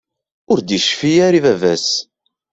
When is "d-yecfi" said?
0.61-1.11